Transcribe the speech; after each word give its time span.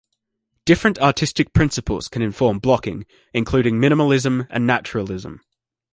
Different 0.65 0.97
artistic 0.97 1.53
principles 1.53 2.07
can 2.07 2.23
inform 2.23 2.57
blocking, 2.57 3.05
including 3.35 3.75
minimalism 3.79 4.47
and 4.49 4.65
naturalism. 4.65 5.41